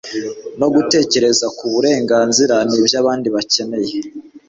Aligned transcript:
no 0.59 0.67
gutekereza 0.75 1.45
ku 1.57 1.63
burenganzira 1.73 2.55
n'ibyo 2.69 2.95
abandi 3.01 3.27
bakeneye 3.35 3.95